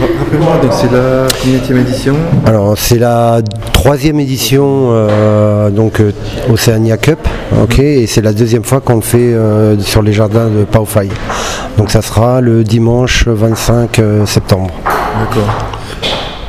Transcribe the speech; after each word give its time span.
Rappelez-moi, 0.00 0.56
donc 0.62 0.72
c'est 0.72 0.90
la 0.90 1.26
combien 1.42 1.82
édition 1.82 2.14
Alors 2.46 2.78
c'est 2.78 2.98
la 2.98 3.42
troisième 3.74 4.20
édition 4.20 4.88
euh, 4.92 5.68
donc 5.68 6.00
euh, 6.00 6.12
Oceania 6.50 6.96
Cup, 6.96 7.18
ok, 7.62 7.78
et 7.78 8.06
c'est 8.06 8.22
la 8.22 8.32
deuxième 8.32 8.64
fois 8.64 8.80
qu'on 8.80 8.94
le 8.96 9.02
fait 9.02 9.18
euh, 9.34 9.78
sur 9.80 10.00
les 10.00 10.14
jardins 10.14 10.48
de 10.48 10.64
Paufai. 10.64 11.08
Donc 11.76 11.90
ça 11.90 12.00
sera 12.00 12.40
le 12.40 12.64
dimanche 12.64 13.28
25 13.28 13.98
euh, 13.98 14.24
septembre. 14.24 14.70
D'accord. 15.18 15.54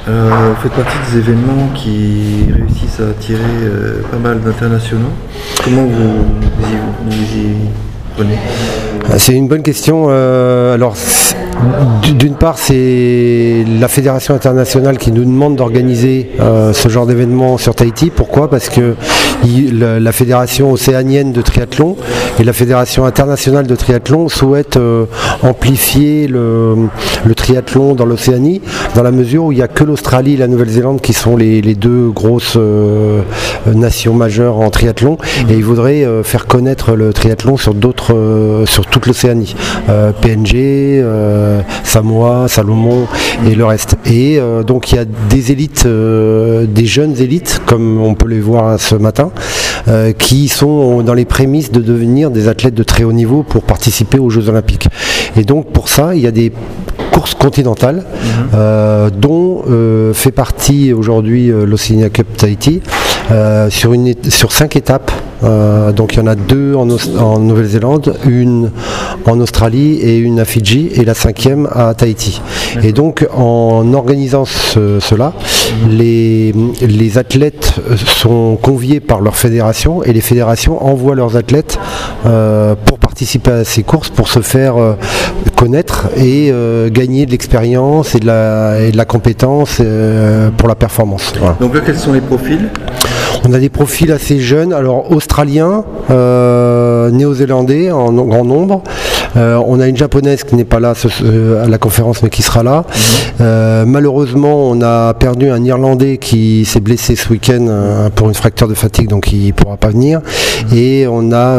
Vous 0.06 0.62
faites 0.62 0.72
partie 0.74 0.98
des 1.12 1.18
événements 1.20 1.70
qui 1.74 2.46
réussissent 2.54 3.00
à 3.00 3.10
attirer 3.10 3.40
pas 4.12 4.18
mal 4.18 4.42
d'internationaux. 4.42 5.12
Comment 5.64 5.84
vous, 5.84 6.26
vous 6.60 7.14
y, 7.14 7.16
vous 7.16 7.24
y 7.24 7.54
prenez? 8.16 8.38
C'est 9.18 9.34
une 9.34 9.48
bonne 9.48 9.64
question. 9.64 10.10
Alors, 10.10 10.98
d'une 12.18 12.36
part, 12.36 12.58
c'est 12.58 13.66
la 13.80 13.88
fédération 13.88 14.34
internationale 14.34 14.98
qui 14.98 15.12
nous 15.12 15.26
demande 15.26 15.56
d'organiser 15.56 16.30
euh, 16.40 16.74
ce 16.74 16.90
genre 16.90 17.06
d'événement 17.06 17.58
sur 17.58 17.76
Tahiti. 17.76 18.10
Pourquoi? 18.10 18.50
Parce 18.50 18.70
que 18.70 18.96
la, 19.44 20.12
fédération 20.12 20.72
océanienne 20.72 21.32
de 21.34 21.42
triathlon 21.42 21.98
et 22.40 22.44
la 22.44 22.54
fédération 22.54 23.06
internationale 23.06 23.68
de 23.68 23.76
triathlon 23.76 24.30
souhaitent 24.30 24.78
euh, 24.78 25.06
amplifier 25.42 26.28
le, 26.28 26.90
triathlon 27.36 27.94
dans 27.94 28.06
l'Océanie, 28.06 28.62
dans 28.96 29.04
la 29.04 29.12
mesure 29.12 29.46
où 29.46 29.52
il 29.52 29.56
n'y 29.56 29.62
a 29.62 29.68
que 29.68 29.84
l'Australie 29.84 30.36
et 30.36 30.38
la 30.38 30.48
Nouvelle-Zélande 30.48 31.02
qui 31.02 31.14
sont 31.14 31.36
les, 31.36 31.62
deux 31.76 32.10
grosses 32.10 32.56
euh, 32.58 33.22
nations 33.74 34.14
majeures 34.14 34.60
en 34.60 34.70
triathlon. 34.70 35.18
Et 35.50 35.56
ils 35.56 35.66
voudraient 35.66 36.06
faire 36.24 36.46
connaître 36.46 36.94
le 36.94 37.12
triathlon 37.12 37.58
sur 37.58 37.74
d'autres, 37.74 38.64
sur 38.66 38.86
toute 38.86 39.08
l'Océanie, 39.08 39.56
PNG, 40.22 41.04
Samoa, 41.84 42.48
Salomon 42.48 43.08
et 43.48 43.56
le 43.56 43.66
reste. 43.66 43.96
Et 44.06 44.40
euh, 44.40 44.64
donc 44.64 44.92
il 44.92 44.96
y 44.96 45.00
a 45.00 45.06
des 45.06 45.52
élites, 45.52 45.84
euh, 45.86 46.66
des 46.66 46.86
jeunes 46.86 47.16
élites, 47.20 47.62
comme 47.66 48.02
on 48.02 48.14
peut 48.16 48.28
les 48.28 48.40
voir 48.40 48.80
ce 48.80 48.96
matin, 48.96 49.32
euh, 49.88 50.12
qui 50.14 50.48
sont 50.48 51.02
dans 51.04 51.14
les 51.14 51.26
prémices 51.26 51.72
de 51.72 51.82
devenir 51.82 52.32
des 52.32 52.48
athlètes 52.48 52.74
de 52.76 52.84
très 52.84 53.04
haut 53.04 53.14
niveau 53.14 53.44
pour 53.44 53.64
participer 53.64 54.20
aux 54.20 54.30
Jeux 54.30 54.50
Olympiques. 54.50 54.88
Et 55.36 55.44
donc 55.44 55.72
pour 55.72 55.90
ça, 55.90 56.16
il 56.16 56.22
y 56.22 56.28
a 56.28 56.32
des 56.32 56.52
courses 57.12 57.36
continentales, 57.36 58.04
euh, 58.54 59.10
dont 59.10 59.64
euh, 59.70 60.14
fait 60.14 60.32
partie 60.32 60.94
aujourd'hui 60.94 61.52
euh, 61.52 61.66
l'Oceania 61.66 62.10
Cup 62.10 62.28
Tahiti, 62.38 62.82
euh, 63.32 63.70
sur, 63.70 63.94
une, 63.94 64.08
é- 64.08 64.30
sur 64.30 64.52
cinq 64.52 64.76
étapes. 64.76 65.12
Euh, 65.44 65.92
donc 65.92 66.14
il 66.14 66.20
y 66.20 66.22
en 66.22 66.28
a 66.28 66.36
deux 66.36 66.74
en, 66.76 66.86
Nouvelle-Zélande, 67.40 68.16
une 68.26 68.72
en 69.26 69.40
Australie 69.40 69.96
et 70.02 70.18
une 70.18 70.40
à 70.40 70.46
Fidji, 70.46 70.90
et 70.96 71.04
la 71.06 71.14
cinquième 71.14 71.68
à 71.74 71.94
Tahiti. 71.94 72.42
Et 72.84 72.92
donc 72.92 73.28
en 73.36 73.94
organisant 73.94 74.46
ce- 74.46 75.00
cela, 75.00 75.34
les, 75.90 76.54
les 76.82 77.18
athlètes 77.18 77.74
sont 77.98 78.58
conviés 78.62 79.00
par 79.00 79.22
leur 79.22 79.36
fédération 79.36 80.04
et 80.04 80.14
les 80.14 80.22
fédérations 80.22 80.84
envoient 80.86 81.16
leurs 81.16 81.36
athlètes 81.36 81.78
euh, 82.26 82.76
pour 82.86 83.00
participer 83.00 83.52
à 83.52 83.64
ces 83.64 83.84
courses, 83.84 84.10
pour 84.10 84.28
se 84.30 84.40
faire 84.40 84.78
euh, 84.78 84.94
connaître 85.56 86.10
et 86.18 86.50
euh, 86.52 86.90
gagner 86.90 87.26
de 87.26 87.32
l'expérience 87.32 88.16
et, 88.16 88.20
de 88.20 88.28
la- 88.28 88.82
et 88.82 88.92
de 88.92 88.98
la 88.98 89.06
compétence 89.06 89.78
euh, 89.82 90.50
pour 90.58 90.68
la 90.68 90.76
performance. 90.76 91.34
Voilà. 91.40 91.56
Donc 91.60 91.74
là, 91.76 91.82
quels 91.86 91.98
sont 92.00 92.14
les 92.14 92.22
profils? 92.22 92.70
On 93.46 93.54
a 93.54 93.60
des 93.60 93.70
profils 93.70 94.12
assez 94.12 94.40
jeunes, 94.40 94.74
alors 94.74 95.12
australiens, 95.12 95.84
euh, 96.10 97.12
néo-zélandais 97.12 97.92
en 97.92 98.12
grand 98.14 98.46
nombre. 98.46 98.84
Euh, 99.36 99.60
on 99.66 99.80
a 99.80 99.88
une 99.88 99.98
japonaise 99.98 100.44
qui 100.44 100.56
n'est 100.56 100.64
pas 100.64 100.80
là 100.80 100.94
ce- 100.96 101.58
à 101.64 101.68
la 101.68 101.78
conférence 101.78 102.22
mais 102.24 102.30
qui 102.30 102.42
sera 102.44 102.62
là. 102.64 102.84
Euh, 103.42 103.84
malheureusement, 103.86 104.70
on 104.70 104.82
a 104.82 105.14
perdu 105.16 105.50
un 105.50 105.64
Irlandais 105.64 106.18
qui 106.18 106.66
s'est 106.66 106.80
blessé 106.80 107.16
ce 107.16 107.30
week-end 107.30 107.66
euh, 107.68 108.10
pour 108.10 108.28
une 108.28 108.36
fracture 108.36 108.68
de 108.68 108.74
fatigue, 108.76 109.08
donc 109.10 109.32
il 109.34 109.48
ne 109.48 109.52
pourra 109.52 109.78
pas 109.78 109.90
venir. 109.90 110.22
Et 110.74 111.06
on 111.10 111.32
a 111.32 111.58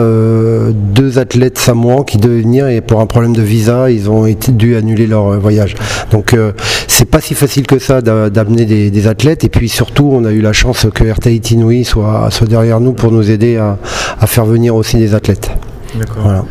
deux 0.73 1.19
athlètes 1.19 1.59
samoans 1.59 2.03
qui 2.03 2.19
devaient 2.19 2.43
venir 2.43 2.69
et 2.69 2.81
pour 2.81 3.01
un 3.01 3.07
problème 3.07 3.35
de 3.35 3.43
visa, 3.43 3.91
ils 3.91 4.09
ont 4.09 4.25
été 4.27 4.53
dû 4.53 4.77
annuler 4.77 5.07
leur 5.07 5.39
voyage. 5.41 5.75
Donc 6.13 6.35
c'est 6.87 7.05
pas 7.07 7.21
si 7.21 7.35
facile 7.35 7.67
que 7.67 7.79
ça 7.79 8.01
d'a- 8.01 8.31
d'amener 8.31 8.65
des, 8.67 8.91
des 8.91 9.07
athlètes. 9.09 9.45
Et 9.45 9.49
puis 9.49 9.69
surtout, 9.69 10.11
on 10.13 10.25
a 10.25 10.31
eu 10.31 10.41
la 10.41 10.53
chance 10.53 10.87
que 10.95 11.05
Air 11.05 11.19
Tahiti 11.19 11.57
Nui 11.57 11.85
soit, 11.85 12.29
soit 12.31 12.47
derrière 12.47 12.81
nous 12.81 12.93
pour 12.93 13.11
nous 13.11 13.31
aider 13.31 13.57
à, 13.57 13.79
à 14.21 14.27
faire 14.27 14.45
venir 14.45 14.75
aussi 14.75 14.97
des 14.97 15.15
athlètes. 15.15 15.51
D'accord. 15.99 16.23
Voilà. 16.23 16.45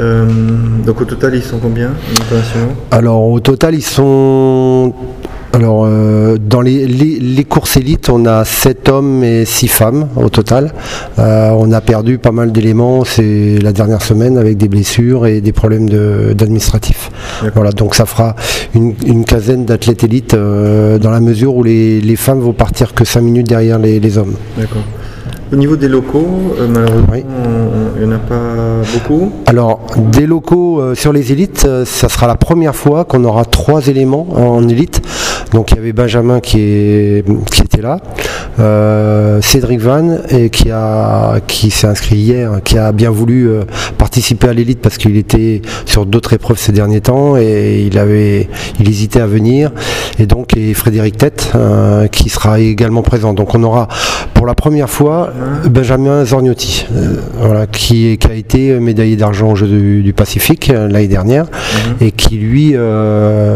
Euh, 0.00 0.26
donc 0.86 1.00
au 1.00 1.04
total, 1.04 1.34
ils 1.34 1.42
sont 1.42 1.58
combien 1.58 1.90
Alors 2.90 3.24
au 3.28 3.40
total, 3.40 3.74
ils 3.74 3.82
sont. 3.82 4.92
Alors 5.52 5.82
euh, 5.84 6.36
dans 6.38 6.60
les, 6.60 6.86
les- 6.86 7.18
les 7.18 7.44
courses 7.44 7.76
élites, 7.76 8.08
on 8.08 8.24
a 8.24 8.44
7 8.44 8.88
hommes 8.88 9.24
et 9.24 9.44
6 9.44 9.66
femmes 9.66 10.06
au 10.16 10.28
total. 10.28 10.72
Euh, 11.18 11.50
on 11.58 11.72
a 11.72 11.80
perdu 11.80 12.18
pas 12.18 12.30
mal 12.30 12.52
d'éléments 12.52 13.04
c'est 13.04 13.58
la 13.60 13.72
dernière 13.72 14.00
semaine 14.00 14.38
avec 14.38 14.56
des 14.58 14.68
blessures 14.68 15.26
et 15.26 15.40
des 15.40 15.50
problèmes 15.52 15.88
de- 15.90 16.34
d'administratif. 16.34 17.10
D'accord. 17.42 17.52
Voilà, 17.56 17.72
donc 17.72 17.96
ça 17.96 18.06
fera 18.06 18.36
une, 18.76 18.94
une 19.04 19.24
quinzaine 19.24 19.64
d'athlètes 19.64 20.04
élites 20.04 20.36
dans 20.36 21.10
la 21.10 21.20
mesure 21.20 21.56
où 21.56 21.64
les, 21.64 22.00
les 22.00 22.16
femmes 22.16 22.38
vont 22.40 22.52
partir 22.52 22.94
que 22.94 23.04
5 23.04 23.20
minutes 23.20 23.48
derrière 23.48 23.80
les, 23.80 23.98
les 23.98 24.18
hommes. 24.18 24.34
D'accord. 24.56 24.82
Au 25.52 25.56
niveau 25.56 25.74
des 25.74 25.88
locaux, 25.88 26.28
euh, 26.60 26.68
malheureusement, 26.68 27.06
Oui. 27.12 27.24
il 28.00 28.06
n'y 28.06 28.12
en 28.12 28.16
a 28.16 28.20
pas 28.20 28.82
beaucoup. 28.94 29.32
Alors, 29.46 29.80
des 30.12 30.24
locaux 30.26 30.80
euh, 30.80 30.94
sur 30.94 31.12
les 31.12 31.32
élites, 31.32 31.64
euh, 31.66 31.84
ça 31.84 32.08
sera 32.08 32.28
la 32.28 32.36
première 32.36 32.76
fois 32.76 33.04
qu'on 33.04 33.24
aura 33.24 33.44
trois 33.44 33.88
éléments 33.88 34.28
en 34.36 34.68
élite. 34.68 35.02
Donc, 35.52 35.72
il 35.72 35.76
y 35.76 35.78
avait 35.80 35.92
Benjamin 35.92 36.38
qui, 36.38 36.60
est, 36.60 37.24
qui 37.50 37.62
était 37.62 37.82
là, 37.82 37.98
euh, 38.60 39.40
Cédric 39.40 39.80
Van 39.80 40.18
et 40.28 40.50
qui, 40.50 40.70
a, 40.70 41.40
qui 41.46 41.70
s'est 41.70 41.86
inscrit 41.86 42.16
hier, 42.16 42.60
qui 42.64 42.76
a 42.78 42.92
bien 42.92 43.10
voulu 43.10 43.48
euh, 43.48 43.62
participer 43.96 44.48
à 44.48 44.52
l'élite 44.52 44.80
parce 44.80 44.98
qu'il 44.98 45.16
était 45.16 45.62
sur 45.86 46.04
d'autres 46.06 46.32
épreuves 46.34 46.58
ces 46.58 46.72
derniers 46.72 47.00
temps 47.00 47.36
et 47.36 47.86
il 47.86 47.98
avait, 47.98 48.48
il 48.78 48.88
hésitait 48.88 49.20
à 49.20 49.26
venir. 49.26 49.72
Et 50.18 50.26
donc, 50.26 50.56
et 50.56 50.74
Frédéric 50.74 51.16
Tête 51.16 51.52
euh, 51.54 52.06
qui 52.08 52.28
sera 52.28 52.60
également 52.60 53.02
présent. 53.02 53.32
Donc, 53.32 53.54
on 53.54 53.62
aura 53.62 53.88
pour 54.34 54.46
la 54.46 54.54
première 54.54 54.90
fois 54.90 55.32
Benjamin 55.68 56.24
Zorniotti, 56.24 56.86
euh, 56.94 57.16
voilà, 57.38 57.66
qui, 57.66 58.18
qui 58.18 58.26
a 58.28 58.34
été 58.34 58.78
médaillé 58.78 59.16
d'argent 59.16 59.50
aux 59.50 59.56
Jeux 59.56 59.68
du, 59.68 60.02
du 60.02 60.12
Pacifique 60.12 60.68
l'année 60.68 61.08
dernière 61.08 61.46
et 62.00 62.10
qui 62.12 62.36
lui 62.36 62.74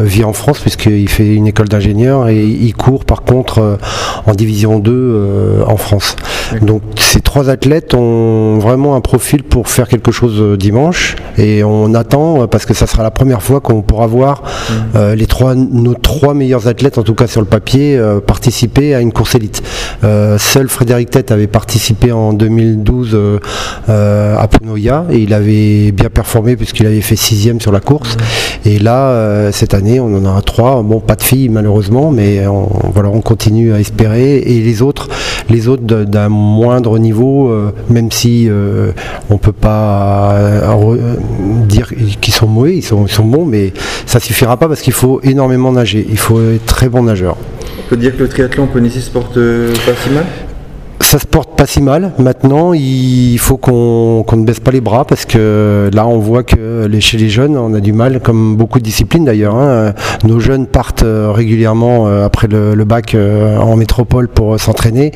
vit 0.04 0.24
en 0.24 0.32
France 0.32 0.60
puisqu'il 0.60 1.08
fait 1.08 1.34
une 1.34 1.46
école 1.46 1.68
d'ingénieur 1.68 2.28
et 2.28 2.44
il 2.44 2.74
court 2.74 3.04
par 3.04 3.22
contre 3.22 3.78
en 4.26 4.32
division 4.32 4.78
2 4.78 4.93
euh, 4.94 5.64
en 5.66 5.76
France. 5.76 6.16
Donc 6.62 6.82
ces 6.96 7.20
trois 7.20 7.50
athlètes 7.50 7.94
ont 7.94 8.58
vraiment 8.58 8.96
un 8.96 9.00
profil 9.00 9.42
pour 9.42 9.68
faire 9.68 9.88
quelque 9.88 10.12
chose 10.12 10.40
euh, 10.40 10.56
dimanche 10.56 11.16
et 11.38 11.64
on 11.64 11.94
attend 11.94 12.42
euh, 12.42 12.46
parce 12.46 12.66
que 12.66 12.74
ça 12.74 12.86
sera 12.86 13.02
la 13.02 13.10
première 13.10 13.42
fois 13.42 13.60
qu'on 13.60 13.82
pourra 13.82 14.06
voir 14.06 14.42
euh, 14.94 15.14
les 15.14 15.26
trois, 15.26 15.54
nos 15.54 15.94
trois 15.94 16.34
meilleurs 16.34 16.68
athlètes, 16.68 16.98
en 16.98 17.02
tout 17.02 17.14
cas 17.14 17.26
sur 17.26 17.40
le 17.40 17.46
papier, 17.46 17.96
euh, 17.96 18.20
participer 18.20 18.94
à 18.94 19.00
une 19.00 19.12
course 19.12 19.34
élite. 19.34 19.62
Euh, 20.04 20.38
seul 20.38 20.68
Frédéric 20.68 21.10
Tête 21.10 21.30
avait 21.30 21.46
participé 21.46 22.12
en 22.12 22.32
2012 22.32 23.10
euh, 23.14 23.38
euh, 23.88 24.36
à 24.36 24.48
Punoya 24.48 25.06
et 25.10 25.18
il 25.18 25.32
avait 25.34 25.92
bien 25.92 26.10
performé 26.10 26.56
puisqu'il 26.56 26.86
avait 26.86 27.00
fait 27.00 27.16
sixième 27.16 27.60
sur 27.60 27.72
la 27.72 27.80
course. 27.80 28.16
Et 28.64 28.78
là, 28.78 29.52
cette 29.52 29.74
année, 29.74 30.00
on 30.00 30.14
en 30.14 30.36
a 30.36 30.40
trois. 30.40 30.82
Bon, 30.82 31.00
pas 31.00 31.16
de 31.16 31.22
filles 31.22 31.50
malheureusement, 31.50 32.10
mais 32.10 32.46
on, 32.46 32.68
voilà, 32.92 33.10
on 33.10 33.20
continue 33.20 33.74
à 33.74 33.80
espérer. 33.80 34.38
Et 34.38 34.62
les 34.62 34.73
autres, 34.82 35.08
les 35.50 35.68
autres 35.68 35.82
d'un 35.82 36.28
moindre 36.28 36.98
niveau, 36.98 37.48
euh, 37.48 37.72
même 37.90 38.10
si 38.10 38.48
euh, 38.48 38.92
on 39.30 39.38
peut 39.38 39.52
pas 39.52 40.32
euh, 40.34 40.68
re- 40.74 40.98
dire 41.66 41.90
qu'ils 42.20 42.34
sont 42.34 42.46
mauvais, 42.46 42.76
ils 42.76 42.82
sont, 42.82 43.06
ils 43.06 43.12
sont 43.12 43.24
bons, 43.24 43.44
mais 43.44 43.72
ça 44.06 44.20
suffira 44.20 44.56
pas 44.56 44.68
parce 44.68 44.80
qu'il 44.82 44.92
faut 44.92 45.20
énormément 45.22 45.72
nager. 45.72 46.06
Il 46.10 46.18
faut 46.18 46.40
être 46.40 46.66
très 46.66 46.88
bon 46.88 47.02
nageur. 47.04 47.36
On 47.86 47.88
peut 47.90 47.96
dire 47.96 48.16
que 48.16 48.22
le 48.22 48.28
triathlon 48.28 48.64
en 48.64 48.90
se 48.90 49.10
porte 49.10 49.34
pas 49.34 49.92
si 50.02 50.10
mal? 50.10 50.24
Ça 51.14 51.20
se 51.20 51.26
porte 51.28 51.56
pas 51.56 51.66
si 51.66 51.80
mal. 51.80 52.10
Maintenant, 52.18 52.72
il 52.72 53.38
faut 53.38 53.56
qu'on 53.56 54.24
ne 54.32 54.44
baisse 54.44 54.58
pas 54.58 54.72
les 54.72 54.80
bras 54.80 55.04
parce 55.04 55.26
que 55.26 55.88
là, 55.94 56.08
on 56.08 56.18
voit 56.18 56.42
que 56.42 56.86
les- 56.90 57.00
chez 57.00 57.18
les 57.18 57.28
jeunes, 57.28 57.56
on 57.56 57.72
a 57.72 57.78
du 57.78 57.92
mal, 57.92 58.18
comme 58.18 58.56
beaucoup 58.56 58.80
de 58.80 58.84
disciplines 58.84 59.24
d'ailleurs. 59.24 59.54
hein. 59.54 59.94
Nos 60.24 60.40
jeunes 60.40 60.66
partent 60.66 61.04
euh, 61.04 61.30
régulièrement 61.30 62.08
euh, 62.08 62.26
après 62.26 62.48
le, 62.48 62.74
bac 62.84 63.14
euh, 63.14 63.58
en 63.58 63.76
métropole 63.76 64.26
pour 64.26 64.58
s'entraîner 64.58 65.12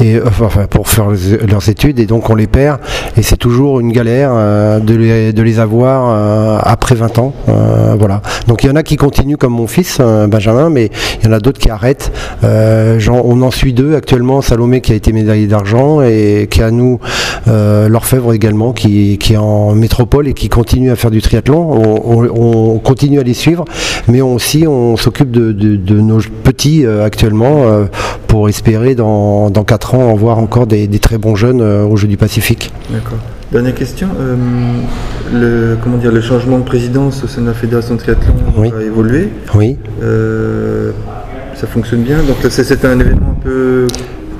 et 0.00 0.20
enfin 0.24 0.66
pour 0.68 0.88
faire 0.88 1.06
leurs 1.48 1.68
études 1.68 1.98
et 1.98 2.06
donc 2.06 2.28
on 2.30 2.34
les 2.34 2.46
perd 2.46 2.78
et 3.16 3.22
c'est 3.22 3.36
toujours 3.36 3.80
une 3.80 3.90
galère 3.90 4.30
de 4.80 4.94
les, 4.94 5.32
de, 5.32 5.42
les, 5.42 5.58
avoir 5.58 6.60
après 6.64 6.94
20 6.94 7.18
ans. 7.18 7.32
voilà. 7.98 8.20
Donc 8.46 8.62
il 8.62 8.68
y 8.68 8.70
en 8.70 8.76
a 8.76 8.82
qui 8.84 8.96
continuent 8.96 9.36
comme 9.36 9.54
mon 9.54 9.66
fils 9.66 10.00
Benjamin, 10.00 10.70
mais 10.70 10.90
il 11.20 11.26
y 11.26 11.28
en 11.28 11.32
a 11.32 11.40
d'autres 11.40 11.58
qui 11.58 11.70
arrêtent. 11.70 12.12
on 12.44 13.42
en 13.42 13.50
suit 13.50 13.72
deux 13.72 13.96
actuellement, 13.96 14.40
Salomé 14.40 14.80
qui 14.80 14.92
a 14.92 14.94
été 14.94 15.12
d'argent 15.46 16.02
et 16.02 16.48
qui 16.50 16.62
a 16.62 16.70
nous 16.70 16.98
l'orfèvre 17.46 18.32
également 18.32 18.72
qui, 18.72 19.16
qui, 19.18 19.32
est 19.32 19.38
en 19.38 19.74
métropole 19.74 20.28
et 20.28 20.34
qui 20.34 20.48
continue 20.48 20.90
à 20.90 20.96
faire 20.96 21.10
du 21.10 21.22
triathlon. 21.22 21.58
On, 22.34 22.78
continue 22.78 23.18
à 23.18 23.22
les 23.22 23.34
suivre, 23.34 23.64
mais 24.06 24.20
aussi 24.20 24.66
on 24.66 24.96
s'occupe 24.96 25.30
de, 25.30 26.00
nos 26.00 26.18
petits 26.44 26.86
actuellement 26.86 27.86
pour 28.28 28.48
espérer 28.48 28.94
dans, 28.94 29.50
dans 29.50 29.64
4 29.64 29.94
ans 29.94 30.10
en 30.10 30.14
voir 30.14 30.38
encore 30.38 30.66
des, 30.66 30.88
très 30.98 31.18
bons 31.18 31.34
jeunes 31.34 31.60
euh, 31.60 31.84
au 31.84 31.96
Jeux 31.96 32.08
du 32.08 32.16
Pacifique. 32.16 32.72
D'accord. 32.90 33.18
Dernière 33.50 33.74
question. 33.74 34.08
Euh, 34.20 34.36
le, 35.32 35.76
comment 35.82 35.96
dire, 35.96 36.12
le 36.12 36.20
changement 36.20 36.58
de 36.58 36.64
présidence 36.64 37.24
au 37.24 37.28
sein 37.28 37.40
de 37.40 37.46
la 37.46 37.54
Fédération 37.54 37.94
de 37.94 38.00
triathlon 38.00 38.34
a 38.62 38.82
évolué. 38.82 39.30
Oui. 39.54 39.78
Euh, 40.02 40.92
ça 41.54 41.66
fonctionne 41.66 42.02
bien. 42.02 42.18
Donc 42.18 42.36
c'est 42.50 42.84
un 42.84 43.00
événement 43.00 43.34
un 43.38 43.42
peu 43.42 43.86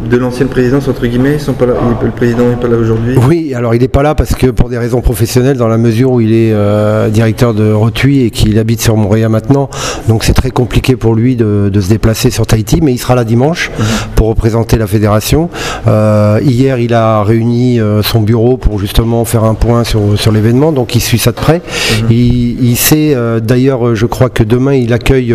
de 0.05 0.17
l'ancienne 0.17 0.49
présidence, 0.49 0.87
entre 0.89 1.07
guillemets, 1.07 1.35
ils 1.35 1.41
sont 1.41 1.55
pas 1.55 1.67
là, 1.67 1.75
le 2.03 2.11
président 2.11 2.49
n'est 2.49 2.57
pas 2.57 2.69
là 2.69 2.77
aujourd'hui? 2.77 3.17
Oui, 3.27 3.53
alors 3.55 3.75
il 3.75 3.81
n'est 3.81 3.89
pas 3.89 4.03
là 4.03 4.15
parce 4.15 4.35
que 4.35 4.49
pour 4.49 4.69
des 4.69 4.79
raisons 4.79 5.01
professionnelles, 5.01 5.57
dans 5.57 5.69
la 5.69 5.79
mesure 5.79 6.13
où 6.13 6.21
il 6.21 6.33
est 6.33 6.53
euh, 6.53 7.09
directeur 7.09 7.53
de 7.55 7.73
Rotui 7.73 8.23
et 8.23 8.31
qu'il 8.31 8.59
habite 8.59 8.81
sur 8.81 8.97
Montréal 8.97 9.31
maintenant, 9.31 9.69
donc 10.09 10.25
c'est 10.25 10.35
très 10.35 10.51
compliqué 10.51 10.97
pour 10.97 11.15
lui 11.15 11.37
de, 11.37 11.71
se 11.81 11.89
déplacer 11.89 12.31
sur 12.31 12.47
Tahiti, 12.47 12.81
mais 12.81 12.93
il 12.93 12.99
sera 12.99 13.15
là 13.15 13.25
dimanche 13.25 13.71
mhm. 13.79 13.85
pour 14.15 14.29
représenter 14.29 14.79
la 14.79 14.87
fédération. 14.87 15.51
Euh, 15.87 16.41
hier, 16.43 16.79
il 16.79 16.95
a 16.95 17.23
réuni 17.23 17.81
euh, 17.81 18.03
son 18.03 18.21
bureau 18.21 18.57
pour 18.57 18.79
justement 18.79 19.25
faire 19.25 19.45
un 19.45 19.55
point 19.55 19.85
sur, 19.85 20.33
l'événement, 20.33 20.73
donc 20.73 20.95
il 20.95 21.01
suit 21.01 21.19
ça 21.19 21.33
de 21.33 21.37
près. 21.37 21.61
Mhm. 22.03 22.07
Il, 22.11 22.65
il, 22.65 22.77
sait, 22.77 23.17
d'ailleurs, 23.43 23.95
je 23.95 24.07
crois 24.07 24.31
que 24.31 24.45
demain, 24.45 24.75
il 24.75 24.93
accueille 24.93 25.35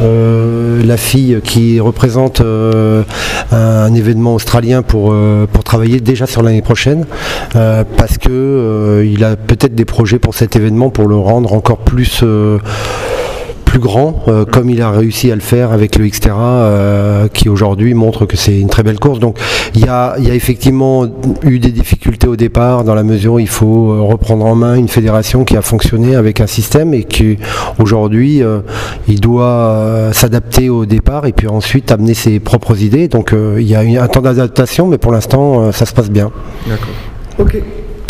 la 0.00 0.96
fille 0.96 1.40
qui 1.44 1.80
représente 1.80 2.42
un 3.52 3.94
événement 3.94 4.34
australien 4.34 4.82
pour, 4.82 5.12
euh, 5.12 5.46
pour 5.52 5.64
travailler 5.64 6.00
déjà 6.00 6.26
sur 6.26 6.42
l'année 6.42 6.62
prochaine 6.62 7.06
euh, 7.56 7.84
parce 7.96 8.18
que 8.18 8.30
euh, 8.30 9.06
il 9.06 9.24
a 9.24 9.36
peut-être 9.36 9.74
des 9.74 9.84
projets 9.84 10.18
pour 10.18 10.34
cet 10.34 10.56
événement 10.56 10.90
pour 10.90 11.08
le 11.08 11.16
rendre 11.16 11.52
encore 11.52 11.78
plus 11.78 12.24
plus 13.70 13.78
grand, 13.78 14.24
euh, 14.26 14.44
comme 14.44 14.68
il 14.68 14.82
a 14.82 14.90
réussi 14.90 15.30
à 15.30 15.36
le 15.36 15.40
faire 15.40 15.70
avec 15.70 15.96
le 15.96 16.04
Xterra, 16.08 16.64
euh, 16.64 17.28
qui 17.28 17.48
aujourd'hui 17.48 17.94
montre 17.94 18.26
que 18.26 18.36
c'est 18.36 18.58
une 18.58 18.68
très 18.68 18.82
belle 18.82 18.98
course. 18.98 19.20
Donc 19.20 19.38
il 19.76 19.84
y 19.84 19.86
a, 19.86 20.16
effectivement 20.18 21.06
eu 21.44 21.60
des 21.60 21.70
difficultés 21.70 22.26
au 22.26 22.34
départ, 22.34 22.82
dans 22.82 22.96
la 22.96 23.04
mesure 23.04 23.34
où 23.34 23.38
il 23.38 23.48
faut 23.48 23.92
euh, 23.92 24.00
reprendre 24.00 24.44
en 24.44 24.56
main 24.56 24.74
une 24.74 24.88
fédération 24.88 25.44
qui 25.44 25.56
a 25.56 25.62
fonctionné 25.62 26.16
avec 26.16 26.40
un 26.40 26.48
système 26.48 26.94
et 26.94 27.04
qui 27.04 27.38
aujourd'hui 27.78 28.42
il 29.06 29.20
doit 29.20 30.10
s'adapter 30.12 30.68
au 30.68 30.84
départ 30.84 31.26
et 31.26 31.32
puis 31.32 31.46
ensuite 31.46 31.92
amener 31.92 32.14
ses 32.14 32.40
propres 32.40 32.82
idées. 32.82 33.06
Donc 33.06 33.32
il 33.32 33.62
y 33.62 33.76
a 33.76 34.02
un 34.02 34.08
temps 34.08 34.22
d'adaptation, 34.22 34.88
mais 34.88 34.98
pour 34.98 35.12
l'instant 35.12 35.70
ça 35.70 35.86
se 35.86 35.92
passe 35.92 36.10
bien. 36.10 36.32
D'accord. 36.66 36.88
Ok. 37.38 37.62